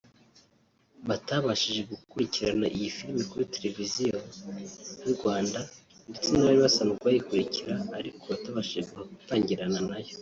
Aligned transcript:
batabashije 1.07 1.81
gukurikirana 1.91 2.67
iyi 2.75 2.89
filime 2.95 3.23
kuri 3.31 3.51
Televiziyo 3.55 4.15
y’u 5.03 5.11
Rwanda 5.17 5.59
ndetse 6.09 6.27
n'abari 6.29 6.59
basanzwe 6.65 6.97
bayikurikira 7.07 7.75
ariko 7.99 8.23
batabashije 8.31 8.81
gutangirana 9.11 9.79
nayo 9.89 10.13